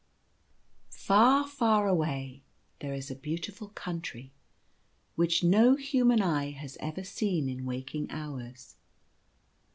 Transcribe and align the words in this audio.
jAR, 0.89 1.47
far 1.47 1.87
away, 1.87 2.41
there 2.79 2.91
is 2.95 3.11
a 3.11 3.15
beautiful 3.15 3.69
Country 3.69 4.33
which 5.13 5.43
no 5.43 5.75
human 5.75 6.23
eye 6.23 6.49
has 6.49 6.75
ever 6.79 7.03
seen 7.03 7.47
in 7.47 7.65
waking 7.67 8.09
hours. 8.09 8.77